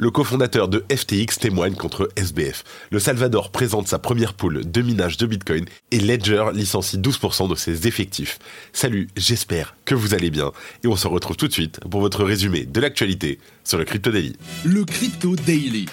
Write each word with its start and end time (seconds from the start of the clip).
Le 0.00 0.12
cofondateur 0.12 0.68
de 0.68 0.84
FTX 0.94 1.40
témoigne 1.40 1.74
contre 1.74 2.08
SBF. 2.14 2.62
Le 2.92 3.00
Salvador 3.00 3.50
présente 3.50 3.88
sa 3.88 3.98
première 3.98 4.34
poule 4.34 4.62
de 4.64 4.80
minage 4.80 5.16
de 5.16 5.26
Bitcoin 5.26 5.64
et 5.90 5.98
Ledger 5.98 6.44
licencie 6.54 6.98
12% 6.98 7.50
de 7.50 7.56
ses 7.56 7.88
effectifs. 7.88 8.38
Salut, 8.72 9.08
j'espère 9.16 9.74
que 9.84 9.96
vous 9.96 10.14
allez 10.14 10.30
bien 10.30 10.52
et 10.84 10.86
on 10.86 10.94
se 10.94 11.08
retrouve 11.08 11.36
tout 11.36 11.48
de 11.48 11.52
suite 11.52 11.80
pour 11.90 12.00
votre 12.00 12.22
résumé 12.22 12.64
de 12.64 12.80
l'actualité 12.80 13.40
sur 13.64 13.76
le 13.76 13.84
Crypto 13.84 14.12
Daily. 14.12 14.36
Le 14.64 14.84
Crypto 14.84 15.34
Daily. 15.34 15.86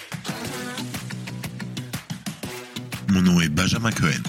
Mon 3.08 3.22
nom 3.22 3.40
est 3.40 3.48
Benjamin 3.48 3.90
Cohen. 3.90 4.22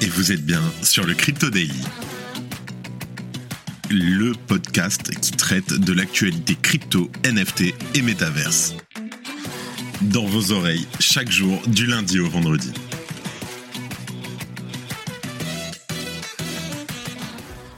Et 0.00 0.06
vous 0.06 0.32
êtes 0.32 0.44
bien 0.44 0.62
sur 0.82 1.06
le 1.06 1.14
Crypto 1.14 1.50
Daily 1.50 1.84
le 3.90 4.32
podcast 4.46 5.10
qui 5.20 5.32
traite 5.32 5.72
de 5.74 5.92
l'actualité 5.92 6.54
crypto, 6.54 7.10
NFT 7.24 7.74
et 7.94 8.02
métaverse. 8.02 8.76
Dans 10.02 10.24
vos 10.24 10.52
oreilles, 10.52 10.86
chaque 11.00 11.30
jour, 11.30 11.60
du 11.66 11.86
lundi 11.86 12.20
au 12.20 12.28
vendredi. 12.28 12.72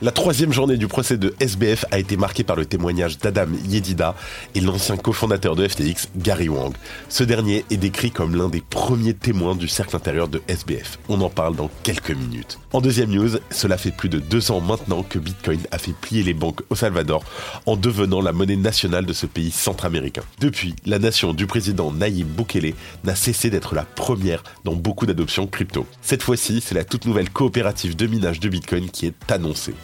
La 0.02 0.10
troisième 0.10 0.52
journée 0.52 0.78
du 0.78 0.88
procès 0.88 1.16
de 1.16 1.32
SBF 1.38 1.84
a 1.92 1.98
été 2.00 2.16
marquée 2.16 2.42
par 2.42 2.56
le 2.56 2.66
témoignage 2.66 3.18
d'Adam 3.18 3.46
Yedida 3.68 4.16
et 4.56 4.60
l'ancien 4.60 4.96
cofondateur 4.96 5.54
de 5.54 5.68
FTX, 5.68 6.08
Gary 6.16 6.48
Wang. 6.48 6.74
Ce 7.08 7.22
dernier 7.22 7.64
est 7.70 7.76
décrit 7.76 8.10
comme 8.10 8.34
l'un 8.34 8.48
des 8.48 8.62
premiers 8.62 9.14
témoins 9.14 9.54
du 9.54 9.68
cercle 9.68 9.94
intérieur 9.94 10.26
de 10.26 10.42
SBF. 10.48 10.98
On 11.08 11.20
en 11.20 11.30
parle 11.30 11.54
dans 11.54 11.70
quelques 11.84 12.10
minutes. 12.10 12.58
En 12.72 12.80
deuxième 12.80 13.10
news, 13.10 13.38
cela 13.50 13.78
fait 13.78 13.92
plus 13.92 14.08
de 14.08 14.18
deux 14.18 14.50
ans 14.50 14.60
maintenant 14.60 15.04
que 15.04 15.20
Bitcoin 15.20 15.60
a 15.70 15.78
fait 15.78 15.92
plier 15.92 16.24
les 16.24 16.34
banques 16.34 16.62
au 16.68 16.74
Salvador 16.74 17.22
en 17.66 17.76
devenant 17.76 18.22
la 18.22 18.32
monnaie 18.32 18.56
nationale 18.56 19.06
de 19.06 19.12
ce 19.12 19.26
pays 19.26 19.52
centra-américain. 19.52 20.22
Depuis, 20.40 20.74
la 20.84 20.98
nation 20.98 21.32
du 21.32 21.46
président 21.46 21.92
Nayib 21.92 22.26
Bukele 22.26 22.74
n'a 23.04 23.14
cessé 23.14 23.50
d'être 23.50 23.76
la 23.76 23.84
première 23.84 24.42
dans 24.64 24.74
beaucoup 24.74 25.06
d'adoptions 25.06 25.46
crypto. 25.46 25.86
Cette 26.00 26.24
fois-ci, 26.24 26.60
c'est 26.60 26.74
la 26.74 26.82
toute 26.82 27.06
nouvelle 27.06 27.30
coopérative 27.30 27.94
de 27.94 28.08
minage 28.08 28.40
de 28.40 28.48
Bitcoin 28.48 28.90
qui 28.90 29.06
est 29.06 29.30
annoncée. 29.30 29.74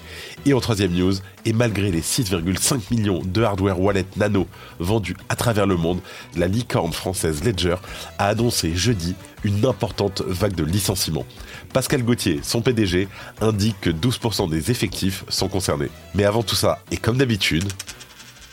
Et 0.47 0.55
en 0.55 0.61
troisième 0.61 0.93
news, 0.93 1.15
et 1.45 1.53
malgré 1.53 1.91
les 1.91 2.01
6,5 2.01 2.81
millions 2.91 3.23
de 3.25 3.43
hardware 3.43 3.81
wallet 3.81 4.07
nano 4.17 4.47
vendus 4.79 5.17
à 5.29 5.37
travers 5.37 5.67
le 5.67 5.77
monde, 5.77 6.01
la 6.37 6.47
licorne 6.47 6.93
française 6.93 7.45
Ledger 7.45 7.77
a 8.19 8.29
annoncé 8.29 8.75
jeudi 8.75 9.15
une 9.45 9.65
importante 9.67 10.23
vague 10.27 10.55
de 10.55 10.65
licenciements. 10.65 11.27
Pascal 11.73 12.03
Gauthier, 12.03 12.41
son 12.43 12.63
PDG, 12.63 13.09
indique 13.41 13.81
que 13.81 13.91
12% 13.91 14.49
des 14.49 14.71
effectifs 14.71 15.25
sont 15.29 15.49
concernés. 15.49 15.91
Mais 16.15 16.25
avant 16.25 16.43
tout 16.43 16.57
ça, 16.57 16.81
et 16.91 16.97
comme 16.97 17.19
d'habitude, 17.19 17.65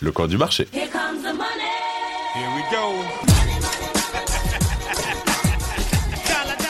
le 0.01 0.11
coin 0.11 0.27
du 0.27 0.37
marché. 0.37 0.67
Here 0.73 0.89
comes 0.91 1.21
the 1.21 1.35
money. 1.35 1.65
Here 2.35 2.49
we 2.55 2.63
go. 2.71 3.44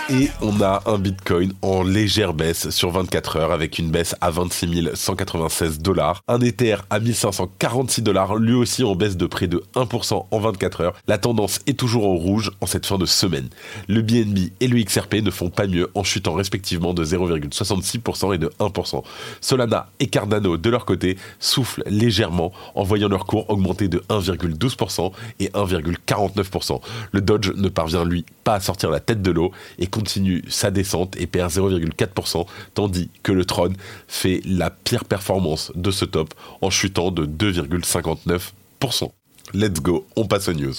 Et 0.07 0.29
on 0.39 0.61
a 0.61 0.83
un 0.85 0.99
Bitcoin 0.99 1.53
en 1.63 1.81
légère 1.81 2.35
baisse 2.35 2.69
sur 2.69 2.91
24 2.91 3.37
heures 3.37 3.51
avec 3.51 3.79
une 3.79 3.89
baisse 3.89 4.15
à 4.21 4.29
26 4.29 4.91
196 4.93 5.79
dollars. 5.79 6.21
Un 6.27 6.41
Ether 6.41 6.75
à 6.91 6.99
1546 6.99 8.03
dollars, 8.03 8.35
lui 8.35 8.53
aussi 8.53 8.83
en 8.83 8.93
baisse 8.93 9.17
de 9.17 9.25
près 9.25 9.47
de 9.47 9.63
1% 9.73 10.27
en 10.29 10.39
24 10.39 10.81
heures. 10.81 10.93
La 11.07 11.17
tendance 11.17 11.59
est 11.65 11.79
toujours 11.79 12.05
en 12.05 12.13
rouge 12.13 12.51
en 12.61 12.67
cette 12.67 12.85
fin 12.85 12.99
de 12.99 13.07
semaine. 13.07 13.49
Le 13.87 14.03
BNB 14.03 14.51
et 14.59 14.67
le 14.67 14.83
XRP 14.83 15.23
ne 15.23 15.31
font 15.31 15.49
pas 15.49 15.65
mieux 15.65 15.89
en 15.95 16.03
chutant 16.03 16.33
respectivement 16.33 16.93
de 16.93 17.03
0,66% 17.03 18.35
et 18.35 18.37
de 18.37 18.51
1%. 18.59 19.03
Solana 19.41 19.87
et 19.99 20.05
Cardano 20.05 20.57
de 20.57 20.69
leur 20.69 20.85
côté 20.85 21.17
soufflent 21.39 21.83
légèrement 21.87 22.51
en 22.75 22.83
voyant 22.83 23.09
leur 23.09 23.25
cours 23.25 23.49
augmenter 23.49 23.87
de 23.87 24.03
1,12% 24.09 25.11
et 25.39 25.47
1,49%. 25.47 26.79
Le 27.11 27.21
Dodge 27.21 27.53
ne 27.55 27.69
parvient 27.69 28.05
lui 28.05 28.23
pas 28.45 28.55
à 28.55 28.59
sortir 28.61 28.89
la 28.89 29.01
tête 29.01 29.21
de 29.21 29.31
l'eau 29.31 29.51
et 29.77 29.87
continue 29.87 30.45
sa 30.47 30.71
descente 30.71 31.17
et 31.19 31.27
perd 31.27 31.51
0,4%, 31.51 32.45
tandis 32.73 33.09
que 33.23 33.33
le 33.33 33.43
Tron 33.43 33.73
fait 34.07 34.39
la 34.45 34.69
pire 34.69 35.03
performance 35.03 35.73
de 35.75 35.91
ce 35.91 36.05
top 36.05 36.33
en 36.61 36.69
chutant 36.69 37.11
de 37.11 37.25
2,59%. 37.25 39.11
Let's 39.53 39.81
go, 39.81 40.07
on 40.15 40.25
passe 40.27 40.47
aux 40.47 40.53
news. 40.53 40.73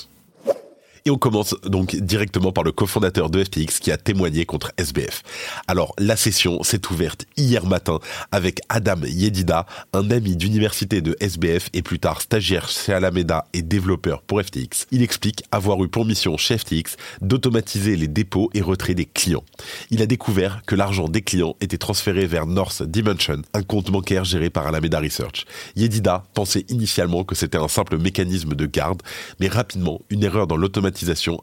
Et 1.06 1.11
on 1.11 1.19
commence 1.19 1.55
donc 1.62 1.94
directement 1.94 2.50
par 2.50 2.65
le 2.65 2.72
cofondateur 2.72 3.31
de 3.31 3.44
FTX 3.44 3.78
qui 3.78 3.93
a 3.93 3.97
témoigné 3.97 4.44
contre 4.44 4.72
SBF. 4.77 5.22
Alors, 5.69 5.94
la 5.99 6.17
session 6.17 6.65
s'est 6.65 6.81
ouverte 6.91 7.27
hier 7.37 7.65
matin 7.65 8.00
avec 8.33 8.59
Adam 8.69 9.03
Yedida, 9.05 9.67
un 9.93 10.11
ami 10.11 10.34
d'université 10.34 11.03
de 11.03 11.17
SBF 11.21 11.71
et 11.75 11.83
plus 11.83 12.00
tard 12.00 12.21
stagiaire 12.22 12.69
chez 12.69 12.93
Alameda 12.93 13.47
et 13.53 13.62
développeur 13.62 14.21
pour 14.22 14.43
FTX. 14.43 14.89
Il 14.91 15.00
explique 15.00 15.44
avoir 15.53 15.81
eu 15.84 15.89
pour 15.89 16.05
mission 16.05 16.37
chez 16.37 16.59
FTX 16.59 16.97
d'automatiser 17.21 17.94
les 17.94 18.09
dépôts 18.09 18.50
et 18.53 18.61
retraits 18.61 18.97
des 18.97 19.05
clients. 19.06 19.44
Il 19.93 20.03
a 20.03 20.06
découvert 20.06 20.62
que 20.67 20.75
l'argent 20.75 21.06
des 21.06 21.23
clients 21.23 21.55
était 21.61 21.78
transféré 21.78 22.27
vers 22.27 22.47
North 22.47 22.83
Dimension, 22.83 23.43
un 23.55 23.62
compte 23.62 23.93
bancaire 23.93 24.25
géré 24.25 24.50
par 24.50 24.67
Alameda 24.67 24.99
Research. 24.99 25.44
Yedida 25.77 26.25
pensait 26.34 26.67
initialement 26.69 27.23
que 27.23 27.37
c'était 27.37 27.59
un 27.59 27.69
simple 27.69 27.97
mécanisme 27.97 28.56
de 28.56 28.67
garde, 28.67 29.03
mais 29.38 29.47
rapidement, 29.47 30.00
une 30.11 30.25
erreur 30.25 30.49
dans 30.49 30.56
l'automatisation 30.56 30.96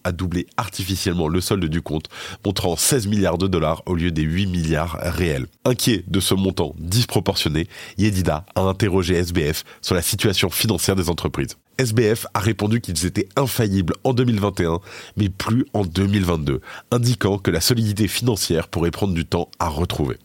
a 0.04 0.12
doublé 0.12 0.48
artificiellement 0.58 1.28
le 1.28 1.42
solde 1.42 1.66
du 1.66 1.82
compte, 1.82 2.10
montrant 2.46 2.76
16 2.76 3.08
milliards 3.08 3.38
de 3.38 3.48
dollars 3.48 3.84
au 3.86 3.96
lieu 3.96 4.12
des 4.12 4.24
8 4.24 4.48
milliards 4.48 4.98
réels. 5.02 5.48
Inquiet 5.66 6.04
de 6.08 6.20
ce 6.20 6.34
montant 6.34 6.76
disproportionné, 6.78 7.68
Yedida 7.98 8.46
a 8.56 8.62
interrogé 8.62 9.16
SBF 9.16 9.64
sur 9.82 9.96
la 9.96 10.02
situation 10.02 10.50
financière 10.50 10.96
des 10.96 11.10
entreprises. 11.10 11.58
SBF 11.78 12.28
a 12.34 12.40
répondu 12.40 12.82
qu'ils 12.82 13.06
étaient 13.06 13.28
infaillibles 13.36 13.94
en 14.04 14.14
2021, 14.14 14.80
mais 15.18 15.30
plus 15.30 15.66
en 15.74 15.84
2022, 15.84 16.62
indiquant 16.92 17.38
que 17.38 17.52
la 17.52 17.62
solidité 17.62 18.08
financière 18.08 18.68
pourrait 18.68 18.92
prendre 18.92 19.14
du 19.14 19.26
temps 19.26 19.50
à 19.60 19.68
retrouver. 19.68 20.18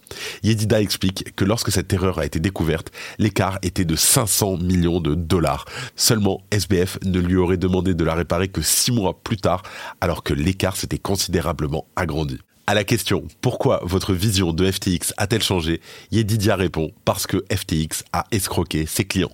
Yedida 0.42 0.81
explique 0.81 1.34
que 1.37 1.44
lorsque 1.44 1.72
cette 1.72 1.92
erreur 1.92 2.19
a 2.19 2.26
été 2.26 2.41
découverte, 2.41 2.91
l'écart 3.19 3.58
était 3.62 3.84
de 3.84 3.97
500 3.97 4.58
millions 4.58 5.00
de 5.00 5.14
dollars. 5.14 5.64
Seulement, 5.97 6.42
SBF 6.50 6.98
ne 7.04 7.20
lui 7.20 7.37
aurait 7.37 7.56
demandé 7.56 7.94
de 7.94 8.04
la 8.04 8.14
réparer 8.14 8.48
que 8.48 8.62
six 8.62 8.92
mois 8.92 9.19
plus 9.22 9.37
tard, 9.37 9.62
alors 10.00 10.22
que 10.22 10.34
l'écart 10.34 10.76
s'était 10.76 10.98
considérablement 10.98 11.87
agrandi. 11.97 12.38
À 12.66 12.75
la 12.75 12.84
question 12.84 13.26
pourquoi 13.41 13.81
votre 13.82 14.12
vision 14.12 14.53
de 14.53 14.70
FTX 14.70 15.14
a-t-elle 15.16 15.42
changé, 15.42 15.81
Yedidia 16.12 16.54
répond 16.54 16.91
parce 17.06 17.26
que 17.26 17.42
FTX 17.50 18.04
a 18.12 18.26
escroqué 18.31 18.84
ses 18.84 19.06
clients. 19.06 19.32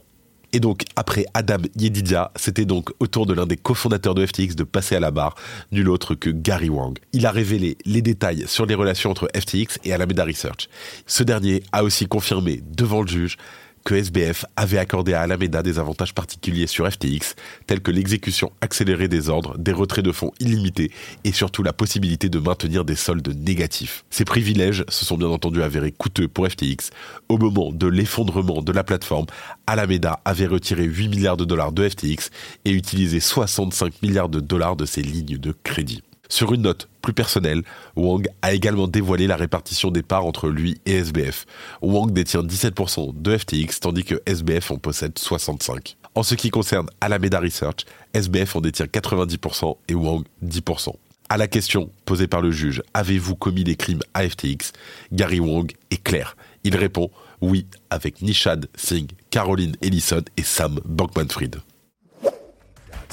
Et 0.55 0.61
donc, 0.61 0.85
après 0.95 1.27
Adam 1.35 1.59
Yedidia, 1.77 2.31
c'était 2.37 2.65
donc 2.65 2.91
au 3.01 3.09
tour 3.09 3.27
de 3.27 3.35
l'un 3.35 3.45
des 3.45 3.57
cofondateurs 3.57 4.15
de 4.15 4.25
FTX 4.25 4.55
de 4.55 4.63
passer 4.63 4.95
à 4.95 5.01
la 5.01 5.11
barre, 5.11 5.35
nul 5.73 5.89
autre 5.89 6.15
que 6.15 6.31
Gary 6.31 6.69
Wang. 6.69 6.97
Il 7.13 7.27
a 7.27 7.33
révélé 7.33 7.77
les 7.85 8.03
détails 8.03 8.45
sur 8.47 8.65
les 8.65 8.77
relations 8.77 9.11
entre 9.11 9.29
FTX 9.35 9.81
et 9.83 9.93
Alameda 9.93 10.25
Research. 10.25 10.69
Ce 11.09 11.25
dernier 11.25 11.65
a 11.73 11.83
aussi 11.83 12.07
confirmé 12.07 12.63
devant 12.71 13.03
le 13.03 13.09
juge 13.09 13.37
que 13.85 13.95
SBF 13.95 14.47
avait 14.57 14.79
accordé 14.79 15.13
à 15.13 15.21
Alameda 15.21 15.63
des 15.63 15.79
avantages 15.79 16.15
particuliers 16.15 16.67
sur 16.67 16.91
FTX, 16.91 17.35
tels 17.67 17.81
que 17.81 17.91
l'exécution 17.91 18.51
accélérée 18.61 19.09
des 19.09 19.29
ordres, 19.29 19.59
des 19.59 19.73
retraits 19.73 20.05
de 20.05 20.13
fonds 20.13 20.33
illimités 20.41 20.91
et 21.25 21.33
surtout 21.33 21.63
la 21.63 21.75
possibilité 21.75 22.29
de 22.29 22.39
maintenir 22.39 22.85
des 22.85 22.97
soldes 22.97 23.37
négatifs. 23.37 24.05
Ces 24.11 24.25
privilèges 24.25 24.85
se 24.89 25.05
sont 25.05 25.19
bien 25.19 25.29
entendu 25.29 25.63
avérés 25.63 25.93
coûteux 25.93 26.29
pour 26.29 26.49
FTX. 26.49 26.91
Au 27.29 27.37
moment 27.37 27.73
de 27.73 27.87
l'effondrement 27.87 28.63
de 28.63 28.73
la 28.73 28.85
plateforme, 28.85 29.27
Alameda 29.67 30.21
avait 30.25 30.47
retiré 30.47 30.85
8 30.85 31.09
milliards 31.09 31.37
de 31.37 31.45
dollars 31.45 31.73
de 31.73 31.89
FTX 31.89 32.31
et 32.65 32.73
utilisé 32.73 33.21
65 33.21 34.03
milliards 34.03 34.31
de 34.31 34.41
dollars 34.41 34.77
de 34.77 34.87
ses 34.87 35.03
lignes 35.03 35.39
de 35.39 35.55
crédit. 35.63 36.03
Sur 36.35 36.53
une 36.53 36.63
note 36.63 36.89
plus 37.01 37.13
personnelle, 37.13 37.63
Wang 37.95 38.27
a 38.43 38.55
également 38.55 38.89
dévoilé 38.89 39.29
la 39.29 39.37
répartition 39.37 39.93
des 39.93 40.03
parts 40.03 40.27
entre 40.27 40.49
lui 40.49 40.81
et 40.85 40.95
SBF. 40.95 41.47
Wang 41.81 42.13
détient 42.13 42.43
17% 42.43 43.23
de 43.23 43.39
FTX 43.39 43.79
tandis 43.79 44.03
que 44.03 44.21
SBF 44.27 44.73
en 44.73 44.79
possède 44.79 45.13
65%. 45.13 45.95
En 46.17 46.25
ce 46.25 46.35
qui 46.35 46.51
concerne 46.51 46.89
Alameda 47.01 47.39
Research, 47.39 47.85
SBF 48.15 48.57
en 48.57 48.61
détient 48.63 48.87
90% 48.87 49.77
et 49.87 49.95
Wang 49.95 50.25
10%. 50.45 50.97
À 51.29 51.37
la 51.37 51.47
question 51.47 51.93
posée 52.05 52.27
par 52.27 52.41
le 52.41 52.51
juge, 52.51 52.83
avez-vous 52.95 53.37
commis 53.37 53.63
des 53.63 53.77
crimes 53.77 54.03
à 54.13 54.29
FTX 54.29 54.73
Gary 55.13 55.39
Wang 55.39 55.71
est 55.93 56.03
clair. 56.03 56.37
Il 56.65 56.75
répond 56.75 57.13
oui 57.43 57.65
avec 57.91 58.23
Nishad 58.23 58.67
Singh, 58.75 59.13
Caroline 59.31 59.77
Ellison 59.83 60.25
et 60.37 60.43
Sam 60.43 60.81
Bankman-Fried. 60.85 61.61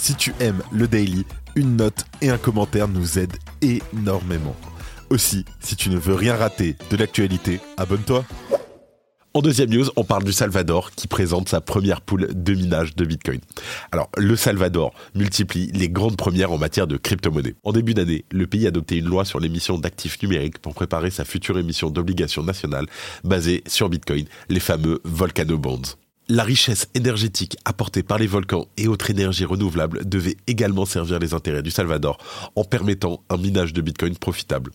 Si 0.02 0.16
tu 0.16 0.34
aimes 0.40 0.64
le 0.72 0.88
daily, 0.88 1.24
une 1.56 1.76
note 1.78 2.06
et 2.22 2.30
un 2.30 2.38
commentaire 2.38 2.88
nous 2.88 3.20
aident 3.20 3.38
énormément. 3.62 4.56
Aussi, 5.10 5.46
si 5.60 5.76
tu 5.76 5.90
ne 5.90 5.98
veux 5.98 6.14
rien 6.14 6.36
rater 6.36 6.76
de 6.90 6.98
l'actualité, 6.98 7.60
abonne-toi. 7.78 8.24
En 9.34 9.42
deuxième 9.42 9.70
news, 9.70 9.86
on 9.96 10.04
parle 10.04 10.26
du 10.26 10.34
Salvador 10.34 10.92
qui 10.92 11.08
présente 11.08 11.48
sa 11.48 11.62
première 11.62 12.02
poule 12.02 12.28
de 12.34 12.54
minage 12.54 12.96
de 12.98 13.06
Bitcoin. 13.06 13.40
Alors, 13.94 14.10
le 14.18 14.36
Salvador 14.36 14.94
multiplie 15.16 15.72
les 15.74 15.88
grandes 15.88 16.18
premières 16.18 16.52
en 16.52 16.58
matière 16.58 16.86
de 16.86 16.98
crypto-monnaie. 16.98 17.56
En 17.64 17.72
début 17.72 17.94
d'année, 17.94 18.26
le 18.30 18.46
pays 18.46 18.66
a 18.66 18.70
adopté 18.70 18.98
une 18.98 19.06
loi 19.08 19.24
sur 19.24 19.40
l'émission 19.40 19.78
d'actifs 19.78 20.22
numériques 20.22 20.60
pour 20.60 20.74
préparer 20.74 21.12
sa 21.12 21.24
future 21.24 21.58
émission 21.58 21.90
d'obligations 21.90 22.44
nationales 22.44 22.88
basée 23.24 23.64
sur 23.68 23.88
Bitcoin, 23.88 24.26
les 24.50 24.60
fameux 24.60 25.00
Volcano 25.06 25.58
Bonds. 25.58 26.01
La 26.30 26.44
richesse 26.44 26.88
énergétique 26.94 27.58
apportée 27.66 28.04
par 28.04 28.18
les 28.18 28.28
volcans 28.28 28.68
et 28.78 28.88
autres 28.88 29.10
énergies 29.10 29.44
renouvelables 29.44 30.08
devait 30.08 30.38
également 30.48 30.86
servir 30.86 31.20
les 31.20 31.34
intérêts 31.34 31.64
du 31.64 31.72
Salvador 31.72 32.20
en 32.56 32.64
permettant 32.64 33.22
un 33.30 33.38
minage 33.38 33.74
de 33.74 33.82
Bitcoin 33.82 34.16
profitable. 34.16 34.72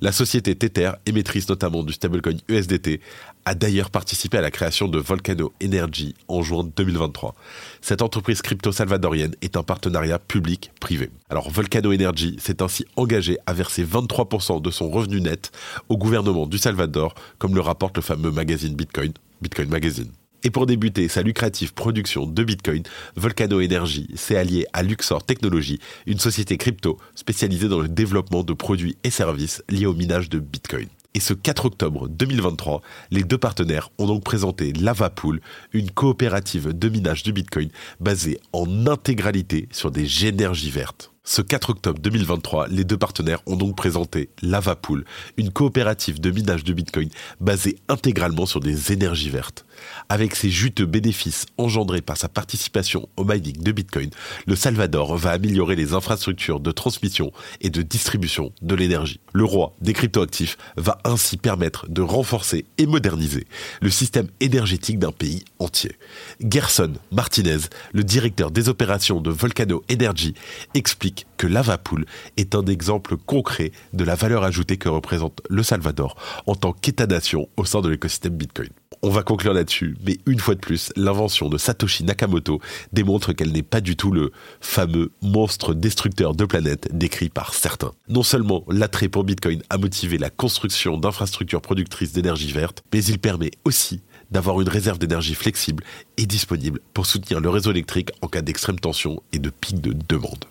La 0.00 0.10
société 0.10 0.56
Tether, 0.56 0.92
émettrice 1.04 1.48
notamment 1.48 1.84
du 1.84 1.92
stablecoin 1.92 2.38
USDT, 2.48 3.00
a 3.44 3.54
d'ailleurs 3.54 3.90
participé 3.90 4.38
à 4.38 4.40
la 4.40 4.50
création 4.50 4.88
de 4.88 4.98
Volcano 4.98 5.52
Energy 5.62 6.14
en 6.26 6.42
juin 6.42 6.68
2023. 6.76 7.36
Cette 7.82 8.02
entreprise 8.02 8.42
crypto-salvadorienne 8.42 9.36
est 9.42 9.56
un 9.56 9.62
partenariat 9.62 10.18
public-privé. 10.18 11.10
Alors 11.28 11.50
Volcano 11.50 11.92
Energy 11.92 12.36
s'est 12.40 12.62
ainsi 12.62 12.84
engagé 12.96 13.38
à 13.46 13.52
verser 13.52 13.84
23% 13.84 14.60
de 14.60 14.70
son 14.72 14.90
revenu 14.90 15.20
net 15.20 15.52
au 15.88 15.98
gouvernement 15.98 16.46
du 16.46 16.58
Salvador, 16.58 17.14
comme 17.38 17.54
le 17.54 17.60
rapporte 17.60 17.96
le 17.96 18.02
fameux 18.02 18.32
magazine 18.32 18.74
Bitcoin, 18.74 19.12
Bitcoin 19.40 19.68
Magazine. 19.68 20.10
Et 20.46 20.50
pour 20.50 20.66
débuter 20.66 21.08
sa 21.08 21.22
lucrative 21.22 21.74
production 21.74 22.24
de 22.24 22.44
Bitcoin, 22.44 22.84
Volcano 23.16 23.60
Energy 23.60 24.06
s'est 24.14 24.36
allié 24.36 24.64
à 24.72 24.84
Luxor 24.84 25.26
Technology, 25.26 25.80
une 26.06 26.20
société 26.20 26.56
crypto 26.56 26.98
spécialisée 27.16 27.66
dans 27.66 27.80
le 27.80 27.88
développement 27.88 28.44
de 28.44 28.52
produits 28.52 28.96
et 29.02 29.10
services 29.10 29.64
liés 29.68 29.86
au 29.86 29.92
minage 29.92 30.28
de 30.28 30.38
Bitcoin. 30.38 30.86
Et 31.14 31.18
ce 31.18 31.34
4 31.34 31.64
octobre 31.64 32.06
2023, 32.08 32.80
les 33.10 33.24
deux 33.24 33.38
partenaires 33.38 33.90
ont 33.98 34.06
donc 34.06 34.22
présenté 34.22 34.72
Lavapool, 34.72 35.40
une 35.72 35.90
coopérative 35.90 36.68
de 36.72 36.88
minage 36.88 37.24
de 37.24 37.32
Bitcoin 37.32 37.70
basée 37.98 38.38
en 38.52 38.86
intégralité 38.86 39.68
sur 39.72 39.90
des 39.90 40.26
énergies 40.26 40.70
vertes. 40.70 41.10
Ce 41.28 41.42
4 41.42 41.70
octobre 41.70 41.98
2023, 41.98 42.68
les 42.68 42.84
deux 42.84 42.96
partenaires 42.96 43.42
ont 43.46 43.56
donc 43.56 43.76
présenté 43.76 44.30
Lavapool, 44.42 45.04
une 45.36 45.50
coopérative 45.50 46.20
de 46.20 46.30
minage 46.30 46.62
de 46.62 46.72
Bitcoin 46.72 47.08
basée 47.40 47.78
intégralement 47.88 48.46
sur 48.46 48.60
des 48.60 48.92
énergies 48.92 49.28
vertes. 49.28 49.66
Avec 50.08 50.36
ses 50.36 50.50
juteux 50.50 50.86
bénéfices 50.86 51.46
engendrés 51.58 52.00
par 52.00 52.16
sa 52.16 52.28
participation 52.28 53.08
au 53.16 53.24
mining 53.24 53.60
de 53.60 53.72
Bitcoin, 53.72 54.10
le 54.46 54.54
Salvador 54.54 55.16
va 55.16 55.32
améliorer 55.32 55.74
les 55.74 55.94
infrastructures 55.94 56.60
de 56.60 56.70
transmission 56.70 57.32
et 57.60 57.70
de 57.70 57.82
distribution 57.82 58.52
de 58.62 58.76
l'énergie. 58.76 59.18
Le 59.32 59.44
roi 59.44 59.74
des 59.80 59.94
cryptoactifs 59.94 60.56
va 60.76 60.98
ainsi 61.02 61.36
permettre 61.36 61.88
de 61.88 62.02
renforcer 62.02 62.66
et 62.78 62.86
moderniser 62.86 63.48
le 63.82 63.90
système 63.90 64.28
énergétique 64.38 65.00
d'un 65.00 65.12
pays 65.12 65.44
entier. 65.58 65.96
Gerson 66.40 66.92
Martinez, 67.10 67.66
le 67.92 68.04
directeur 68.04 68.52
des 68.52 68.68
opérations 68.68 69.20
de 69.20 69.30
Volcano 69.30 69.82
Energy, 69.90 70.34
explique 70.74 71.15
que 71.36 71.46
Lavapool 71.46 72.04
est 72.36 72.54
un 72.54 72.66
exemple 72.66 73.16
concret 73.16 73.72
de 73.92 74.04
la 74.04 74.14
valeur 74.14 74.42
ajoutée 74.44 74.76
que 74.76 74.88
représente 74.88 75.40
le 75.48 75.62
Salvador 75.62 76.16
en 76.46 76.54
tant 76.54 76.72
qu'État-nation 76.72 77.48
au 77.56 77.64
sein 77.64 77.80
de 77.80 77.88
l'écosystème 77.88 78.34
Bitcoin. 78.34 78.70
On 79.02 79.10
va 79.10 79.22
conclure 79.22 79.52
là-dessus, 79.52 79.96
mais 80.04 80.18
une 80.26 80.38
fois 80.38 80.54
de 80.54 80.60
plus, 80.60 80.92
l'invention 80.96 81.48
de 81.48 81.58
Satoshi 81.58 82.04
Nakamoto 82.04 82.60
démontre 82.92 83.32
qu'elle 83.32 83.52
n'est 83.52 83.62
pas 83.62 83.80
du 83.80 83.94
tout 83.94 84.10
le 84.10 84.32
fameux 84.60 85.12
monstre 85.22 85.74
destructeur 85.74 86.34
de 86.34 86.44
planètes 86.44 86.88
décrit 86.92 87.28
par 87.28 87.54
certains. 87.54 87.92
Non 88.08 88.22
seulement 88.22 88.64
l'attrait 88.68 89.08
pour 89.08 89.24
Bitcoin 89.24 89.62
a 89.70 89.78
motivé 89.78 90.18
la 90.18 90.30
construction 90.30 90.96
d'infrastructures 90.96 91.60
productrices 91.60 92.12
d'énergie 92.12 92.52
verte, 92.52 92.82
mais 92.92 93.04
il 93.04 93.18
permet 93.18 93.50
aussi 93.64 94.00
d'avoir 94.30 94.60
une 94.60 94.68
réserve 94.68 94.98
d'énergie 94.98 95.34
flexible 95.34 95.84
et 96.16 96.26
disponible 96.26 96.80
pour 96.94 97.06
soutenir 97.06 97.40
le 97.40 97.48
réseau 97.48 97.70
électrique 97.70 98.10
en 98.22 98.28
cas 98.28 98.42
d'extrême 98.42 98.80
tension 98.80 99.22
et 99.32 99.38
de 99.38 99.50
pic 99.50 99.80
de 99.80 99.94
demande. 100.08 100.46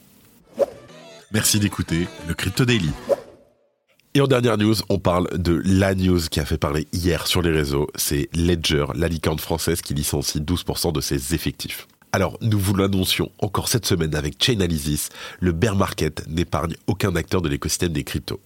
Merci 1.35 1.59
d'écouter 1.59 2.07
le 2.29 2.33
Crypto 2.33 2.63
Daily. 2.63 2.91
Et 4.13 4.21
en 4.21 4.25
dernière 4.25 4.57
news, 4.57 4.75
on 4.87 4.99
parle 4.99 5.27
de 5.37 5.61
la 5.65 5.93
news 5.93 6.21
qui 6.31 6.39
a 6.39 6.45
fait 6.45 6.57
parler 6.57 6.87
hier 6.93 7.27
sur 7.27 7.41
les 7.41 7.51
réseaux. 7.51 7.89
C'est 7.95 8.29
Ledger, 8.33 8.85
la 8.95 9.09
licorne 9.09 9.39
française 9.39 9.81
qui 9.81 9.93
licencie 9.93 10.39
12% 10.39 10.93
de 10.93 11.01
ses 11.01 11.35
effectifs. 11.35 11.89
Alors, 12.13 12.37
nous 12.39 12.57
vous 12.57 12.73
l'annoncions 12.73 13.33
encore 13.39 13.67
cette 13.67 13.85
semaine 13.85 14.15
avec 14.15 14.41
Chainalysis, 14.41 15.09
le 15.41 15.51
bear 15.51 15.75
market 15.75 16.25
n'épargne 16.29 16.75
aucun 16.87 17.13
acteur 17.17 17.41
de 17.41 17.49
l'écosystème 17.49 17.91
des 17.91 18.05
cryptos. 18.05 18.39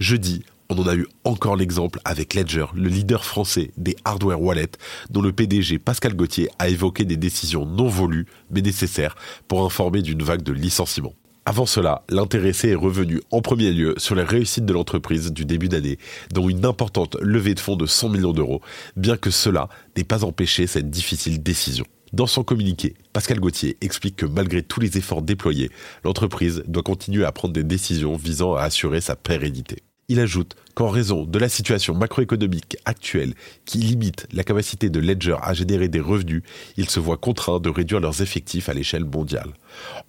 Jeudi, 0.00 0.44
on 0.68 0.76
en 0.80 0.88
a 0.88 0.96
eu 0.96 1.06
encore 1.22 1.54
l'exemple 1.54 2.00
avec 2.04 2.34
Ledger, 2.34 2.66
le 2.74 2.88
leader 2.88 3.24
français 3.24 3.70
des 3.76 3.94
hardware 4.04 4.42
wallets, 4.42 4.72
dont 5.10 5.22
le 5.22 5.30
PDG 5.30 5.78
Pascal 5.78 6.16
Gauthier 6.16 6.48
a 6.58 6.68
évoqué 6.68 7.04
des 7.04 7.16
décisions 7.16 7.66
non 7.66 7.86
volues 7.86 8.26
mais 8.50 8.62
nécessaires 8.62 9.14
pour 9.46 9.64
informer 9.64 10.02
d'une 10.02 10.24
vague 10.24 10.42
de 10.42 10.52
licenciements. 10.52 11.14
Avant 11.44 11.66
cela, 11.66 12.04
l'intéressé 12.08 12.68
est 12.68 12.76
revenu 12.76 13.20
en 13.32 13.40
premier 13.40 13.72
lieu 13.72 13.94
sur 13.96 14.14
les 14.14 14.22
réussites 14.22 14.64
de 14.64 14.72
l'entreprise 14.72 15.32
du 15.32 15.44
début 15.44 15.68
d'année, 15.68 15.98
dont 16.32 16.48
une 16.48 16.64
importante 16.64 17.16
levée 17.20 17.54
de 17.54 17.60
fonds 17.60 17.74
de 17.74 17.84
100 17.84 18.10
millions 18.10 18.32
d'euros, 18.32 18.62
bien 18.94 19.16
que 19.16 19.30
cela 19.30 19.68
n'ait 19.96 20.04
pas 20.04 20.24
empêché 20.24 20.68
cette 20.68 20.88
difficile 20.88 21.42
décision. 21.42 21.84
Dans 22.12 22.28
son 22.28 22.44
communiqué, 22.44 22.94
Pascal 23.12 23.40
Gauthier 23.40 23.76
explique 23.80 24.16
que 24.16 24.26
malgré 24.26 24.62
tous 24.62 24.78
les 24.78 24.98
efforts 24.98 25.22
déployés, 25.22 25.70
l'entreprise 26.04 26.62
doit 26.68 26.84
continuer 26.84 27.24
à 27.24 27.32
prendre 27.32 27.54
des 27.54 27.64
décisions 27.64 28.14
visant 28.14 28.54
à 28.54 28.62
assurer 28.62 29.00
sa 29.00 29.16
pérennité. 29.16 29.82
Il 30.08 30.20
ajoute 30.20 30.56
qu'en 30.74 30.88
raison 30.88 31.24
de 31.24 31.38
la 31.38 31.48
situation 31.48 31.94
macroéconomique 31.94 32.76
actuelle 32.84 33.34
qui 33.64 33.78
limite 33.78 34.26
la 34.32 34.44
capacité 34.44 34.90
de 34.90 35.00
Ledger 35.00 35.36
à 35.42 35.54
générer 35.54 35.88
des 35.88 36.00
revenus, 36.00 36.42
il 36.76 36.90
se 36.90 37.00
voit 37.00 37.16
contraint 37.16 37.60
de 37.60 37.70
réduire 37.70 38.00
leurs 38.00 38.20
effectifs 38.20 38.68
à 38.68 38.74
l'échelle 38.74 39.04
mondiale. 39.04 39.52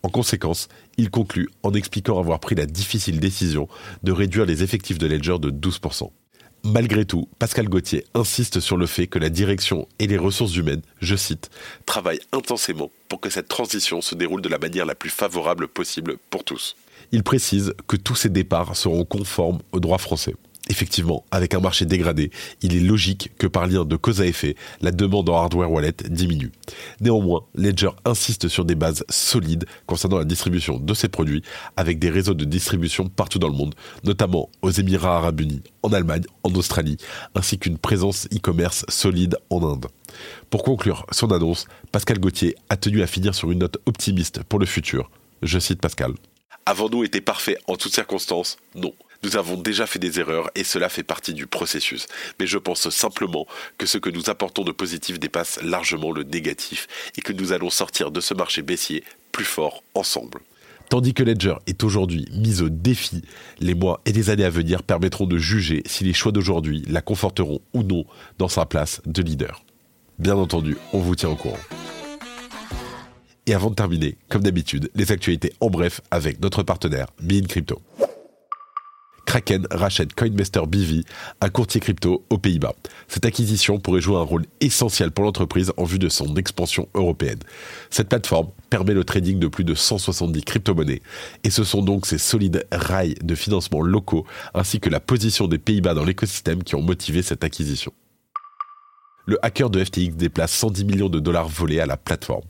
En 0.02 0.10
conséquence, 0.10 0.68
il 0.98 1.10
conclut 1.10 1.50
en 1.64 1.74
expliquant 1.74 2.20
avoir 2.20 2.40
pris 2.40 2.56
la 2.56 2.66
difficile 2.66 3.20
décision 3.20 3.68
de 4.04 4.12
réduire 4.12 4.46
les 4.46 4.64
effectifs 4.64 4.98
de 4.98 5.08
Ledger 5.08 5.38
de 5.40 5.52
12%. 5.52 6.10
Malgré 6.66 7.04
tout, 7.04 7.28
Pascal 7.40 7.68
Gauthier 7.68 8.06
insiste 8.14 8.62
sur 8.62 8.78
le 8.78 8.86
fait 8.86 9.08
que 9.08 9.20
la 9.20 9.30
direction 9.30 9.86
et 10.00 10.08
les 10.08 10.18
ressources 10.18 10.56
humaines, 10.56 10.82
je 11.02 11.18
cite, 11.18 11.50
travaillent 11.86 12.22
intensément 12.32 12.90
pour 13.10 13.20
que 13.20 13.30
cette 13.30 13.50
transition 13.50 14.00
se 14.00 14.16
déroule 14.16 14.42
de 14.42 14.48
la 14.48 14.60
manière 14.60 14.86
la 14.86 14.96
plus 14.96 15.10
favorable 15.10 15.68
possible 15.68 16.16
pour 16.30 16.46
tous. 16.46 16.78
Il 17.14 17.22
précise 17.22 17.76
que 17.88 17.96
tous 17.96 18.16
ces 18.16 18.30
départs 18.30 18.76
seront 18.76 19.06
conformes 19.06 19.60
au 19.72 19.80
droit 19.80 20.00
français. 20.00 20.34
Effectivement, 20.68 21.24
avec 21.30 21.54
un 21.54 21.60
marché 21.60 21.86
dégradé, 21.86 22.32
il 22.64 22.76
est 22.76 22.80
logique 22.80 23.30
que 23.38 23.46
par 23.46 23.68
lien 23.68 23.86
de 23.86 23.96
cause 23.96 24.20
à 24.20 24.26
effet, 24.26 24.56
la 24.82 24.90
demande 24.90 25.30
en 25.30 25.36
hardware 25.36 25.72
wallet 25.72 25.94
diminue. 26.10 26.52
Néanmoins, 27.02 27.44
Ledger 27.54 27.92
insiste 28.04 28.48
sur 28.48 28.66
des 28.66 28.74
bases 28.74 29.04
solides 29.10 29.66
concernant 29.86 30.18
la 30.18 30.26
distribution 30.26 30.80
de 30.80 30.94
ses 30.96 31.08
produits, 31.08 31.44
avec 31.78 32.00
des 32.00 32.10
réseaux 32.10 32.34
de 32.34 32.46
distribution 32.46 33.10
partout 33.10 33.38
dans 33.38 33.50
le 33.50 33.58
monde, 33.58 33.76
notamment 34.04 34.50
aux 34.64 34.72
Émirats 34.72 35.18
arabes 35.18 35.42
unis, 35.42 35.62
en 35.84 35.94
Allemagne, 35.94 36.24
en 36.42 36.52
Australie, 36.56 36.98
ainsi 37.36 37.60
qu'une 37.60 37.78
présence 37.78 38.26
e-commerce 38.34 38.86
solide 38.90 39.38
en 39.52 39.64
Inde. 39.64 39.86
Pour 40.50 40.64
conclure 40.64 41.06
son 41.12 41.30
annonce, 41.32 41.68
Pascal 41.92 42.18
Gauthier 42.18 42.56
a 42.70 42.76
tenu 42.78 43.04
à 43.04 43.08
finir 43.08 43.36
sur 43.36 43.52
une 43.52 43.60
note 43.60 43.78
optimiste 43.86 44.42
pour 44.42 44.58
le 44.58 44.66
futur. 44.66 45.12
Je 45.44 45.60
cite 45.60 45.80
Pascal. 45.80 46.14
Avons-nous 46.66 47.04
été 47.04 47.20
parfaits 47.20 47.60
en 47.68 47.76
toutes 47.76 47.94
circonstances 47.94 48.58
Non. 48.76 48.94
Nous 49.24 49.38
avons 49.38 49.56
déjà 49.56 49.86
fait 49.86 50.00
des 50.00 50.20
erreurs 50.20 50.50
et 50.56 50.64
cela 50.64 50.90
fait 50.90 51.04
partie 51.04 51.34
du 51.34 51.48
processus. 51.48 52.08
Mais 52.40 52.48
je 52.48 52.58
pense 52.58 52.90
simplement 52.90 53.48
que 53.78 53.86
ce 53.86 53.98
que 53.98 54.10
nous 54.10 54.30
apportons 54.30 54.64
de 54.64 54.72
positif 54.72 55.20
dépasse 55.20 55.62
largement 55.62 56.12
le 56.12 56.24
négatif 56.24 56.88
et 57.18 57.22
que 57.22 57.32
nous 57.34 57.54
allons 57.54 57.70
sortir 57.70 58.12
de 58.12 58.20
ce 58.20 58.34
marché 58.34 58.62
baissier 58.62 59.04
plus 59.32 59.46
fort 59.46 59.84
ensemble. 59.94 60.40
Tandis 60.90 61.14
que 61.14 61.24
Ledger 61.24 61.56
est 61.68 61.84
aujourd'hui 61.84 62.28
mise 62.34 62.62
au 62.62 62.70
défi, 62.70 63.24
les 63.60 63.74
mois 63.74 64.02
et 64.06 64.12
les 64.12 64.30
années 64.30 64.44
à 64.44 64.50
venir 64.50 64.84
permettront 64.84 65.26
de 65.26 65.38
juger 65.38 65.82
si 65.86 66.04
les 66.04 66.14
choix 66.14 66.32
d'aujourd'hui 66.32 66.84
la 66.88 67.02
conforteront 67.02 67.62
ou 67.74 67.84
non 67.84 68.06
dans 68.38 68.50
sa 68.50 68.66
place 68.66 69.02
de 69.06 69.22
leader. 69.22 69.64
Bien 70.20 70.36
entendu, 70.36 70.78
on 70.92 71.00
vous 71.00 71.16
tient 71.16 71.30
au 71.30 71.36
courant. 71.36 71.58
Et 73.46 73.54
avant 73.54 73.70
de 73.70 73.76
terminer, 73.76 74.18
comme 74.30 74.44
d'habitude, 74.44 74.90
les 74.96 75.12
actualités 75.12 75.54
en 75.60 75.70
bref 75.70 76.02
avec 76.12 76.42
notre 76.42 76.64
partenaire 76.64 77.08
Bean 77.22 77.46
Crypto. 77.48 77.82
Kraken 79.26 79.66
rachète 79.72 80.14
Coinmaster 80.14 80.68
BV, 80.68 81.04
un 81.42 81.50
courtier 81.50 81.82
crypto 81.82 82.24
aux 82.30 82.38
Pays-Bas. 82.38 82.76
Cette 83.08 83.26
acquisition 83.26 83.80
pourrait 83.80 84.00
jouer 84.00 84.18
un 84.18 84.24
rôle 84.24 84.46
essentiel 84.62 85.12
pour 85.12 85.26
l'entreprise 85.26 85.74
en 85.76 85.86
vue 85.86 85.98
de 85.98 86.08
son 86.08 86.36
expansion 86.36 86.88
européenne. 86.94 87.40
Cette 87.90 88.10
plateforme 88.10 88.50
permet 88.70 88.94
le 88.94 89.04
trading 89.04 89.40
de 89.40 89.48
plus 89.48 89.64
de 89.64 89.74
170 89.74 90.44
crypto-monnaies 90.44 91.02
et 91.44 91.50
ce 91.50 91.64
sont 91.64 91.82
donc 91.82 92.06
ces 92.06 92.20
solides 92.20 92.68
rails 92.72 93.16
de 93.24 93.36
financement 93.36 93.82
locaux 93.82 94.26
ainsi 94.54 94.80
que 94.80 94.90
la 94.90 95.00
position 95.00 95.48
des 95.48 95.58
Pays-Bas 95.58 95.96
dans 95.96 96.06
l'écosystème 96.06 96.64
qui 96.64 96.76
ont 96.76 96.82
motivé 96.82 97.24
cette 97.24 97.44
acquisition 97.44 97.92
le 99.26 99.38
hacker 99.42 99.70
de 99.70 99.84
FTX 99.84 100.16
déplace 100.16 100.52
110 100.52 100.86
millions 100.86 101.10
de 101.10 101.20
dollars 101.20 101.48
volés 101.48 101.80
à 101.80 101.86
la 101.86 101.98
plateforme. 101.98 102.44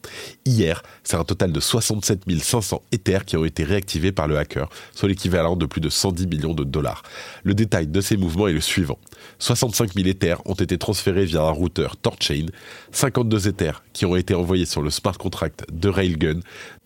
Hier, 0.46 0.82
c'est 1.04 1.18
un 1.18 1.24
total 1.24 1.52
de 1.52 1.60
67 1.60 2.24
500 2.42 2.82
Ethers 2.92 3.26
qui 3.26 3.38
ont 3.38 3.46
été 3.46 3.64
réactivés 3.64 4.12
par 4.12 4.28
le 4.28 4.38
hacker, 4.38 4.70
soit 4.94 5.10
l'équivalent 5.10 5.56
de 5.56 5.66
plus 5.66 5.82
de 5.82 5.90
110 5.90 6.28
millions 6.28 6.54
de 6.54 6.64
dollars. 6.64 7.04
Le 7.44 7.54
détail 7.54 7.88
de 7.88 8.02
ces 8.02 8.18
mouvements 8.18 8.48
est 8.48 8.54
le 8.54 8.62
suivant. 8.62 8.98
65 9.40 9.94
000 9.94 10.08
Ethers 10.08 10.42
ont 10.46 10.54
été 10.54 10.78
transférés 10.78 11.26
via 11.26 11.42
un 11.42 11.52
routeur 11.52 11.98
Torchain, 11.98 12.48
52 12.92 13.48
Ethers 13.48 13.84
qui 13.94 14.06
ont 14.06 14.16
été 14.16 14.34
envoyés 14.34 14.66
sur 14.66 14.82
le 14.82 14.90
smart 14.90 15.18
contract 15.18 15.66
de 15.72 15.90
Railgun 15.90 16.40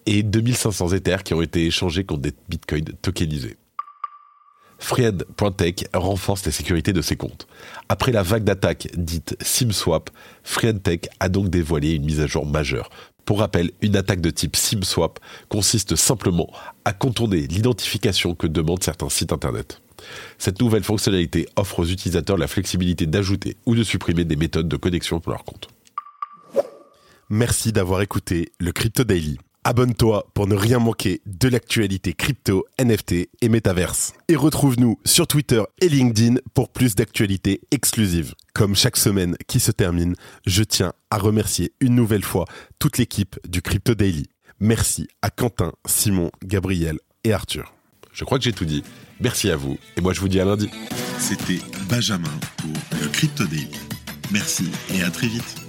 et 0.05 0.23
2500 0.23 0.93
Ethers 0.93 1.23
qui 1.23 1.33
ont 1.33 1.41
été 1.41 1.65
échangés 1.65 2.03
contre 2.03 2.21
des 2.21 2.33
bitcoins 2.49 2.85
tokenisés. 3.01 3.57
Friend.tech 4.79 5.85
renforce 5.93 6.45
la 6.45 6.51
sécurité 6.51 6.93
de 6.93 7.01
ses 7.01 7.15
comptes. 7.15 7.47
Après 7.89 8.11
la 8.11 8.23
vague 8.23 8.43
d'attaques 8.43 8.87
dite 8.95 9.35
SimSwap, 9.41 10.09
Friend.tech 10.43 11.01
a 11.19 11.29
donc 11.29 11.49
dévoilé 11.49 11.91
une 11.93 12.05
mise 12.05 12.21
à 12.21 12.27
jour 12.27 12.45
majeure. 12.45 12.89
Pour 13.25 13.39
rappel, 13.39 13.71
une 13.81 13.97
attaque 13.97 14.21
de 14.21 14.29
type 14.29 14.55
SimSwap 14.55 15.19
consiste 15.49 15.95
simplement 15.95 16.49
à 16.85 16.93
contourner 16.93 17.47
l'identification 17.47 18.35
que 18.35 18.47
demandent 18.47 18.83
certains 18.83 19.09
sites 19.09 19.33
internet. 19.33 19.81
Cette 20.37 20.61
nouvelle 20.61 20.83
fonctionnalité 20.83 21.49
offre 21.55 21.79
aux 21.79 21.85
utilisateurs 21.85 22.37
la 22.37 22.47
flexibilité 22.47 23.05
d'ajouter 23.05 23.57
ou 23.65 23.75
de 23.75 23.83
supprimer 23.83 24.23
des 24.23 24.35
méthodes 24.35 24.69
de 24.69 24.77
connexion 24.77 25.19
pour 25.19 25.33
leur 25.33 25.43
compte. 25.43 25.67
Merci 27.29 27.73
d'avoir 27.73 28.01
écouté 28.01 28.53
le 28.59 28.71
Crypto 28.71 29.03
Daily. 29.03 29.37
Abonne-toi 29.69 30.31
pour 30.33 30.47
ne 30.47 30.55
rien 30.55 30.79
manquer 30.79 31.19
de 31.25 31.49
l'actualité 31.49 32.13
crypto, 32.13 32.65
NFT 32.79 33.27
et 33.41 33.49
métaverse. 33.49 34.13
Et 34.29 34.37
retrouve-nous 34.37 34.97
sur 35.03 35.27
Twitter 35.27 35.61
et 35.81 35.89
LinkedIn 35.89 36.35
pour 36.53 36.69
plus 36.69 36.95
d'actualités 36.95 37.59
exclusives. 37.71 38.33
Comme 38.53 38.77
chaque 38.77 38.95
semaine 38.95 39.35
qui 39.45 39.59
se 39.59 39.73
termine, 39.73 40.15
je 40.45 40.63
tiens 40.63 40.93
à 41.11 41.17
remercier 41.17 41.73
une 41.81 41.95
nouvelle 41.95 42.23
fois 42.23 42.45
toute 42.79 42.97
l'équipe 42.97 43.37
du 43.45 43.61
Crypto 43.61 43.93
Daily. 43.93 44.27
Merci 44.61 45.09
à 45.21 45.29
Quentin, 45.29 45.73
Simon, 45.85 46.31
Gabriel 46.45 46.97
et 47.25 47.33
Arthur. 47.33 47.73
Je 48.13 48.23
crois 48.23 48.37
que 48.37 48.45
j'ai 48.45 48.53
tout 48.53 48.63
dit. 48.63 48.85
Merci 49.19 49.51
à 49.51 49.57
vous 49.57 49.77
et 49.97 50.01
moi 50.01 50.13
je 50.13 50.21
vous 50.21 50.29
dis 50.29 50.39
à 50.39 50.45
lundi. 50.45 50.69
C'était 51.19 51.59
Benjamin 51.89 52.31
pour 52.55 53.01
le 53.01 53.09
Crypto 53.09 53.43
Daily. 53.43 53.67
Merci 54.31 54.71
et 54.95 55.03
à 55.03 55.09
très 55.11 55.27
vite. 55.27 55.66